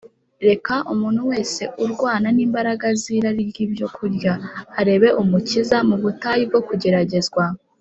[0.47, 4.33] Reka umuntu wese urwana n’imbaraga z’irari ry’ibyokurya
[4.79, 7.43] arebe Umukiza mu butayu bwo kugeragezwa